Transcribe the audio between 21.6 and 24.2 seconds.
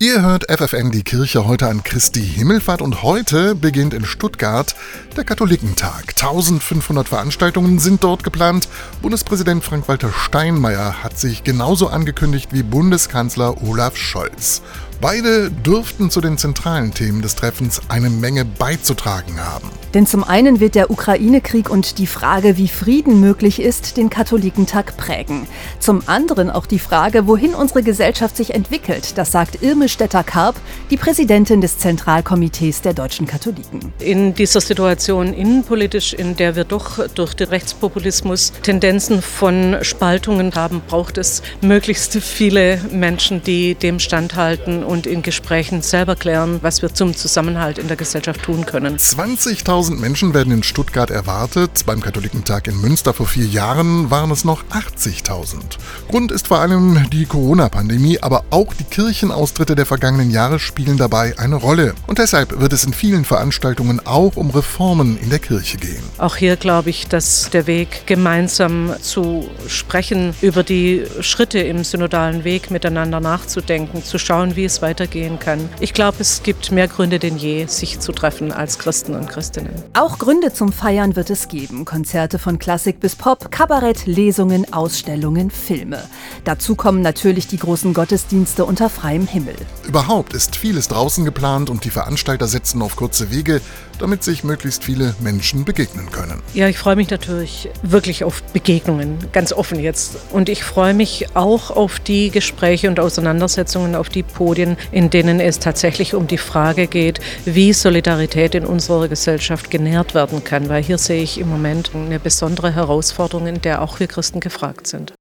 und die Frage, wie Frieden möglich ist, den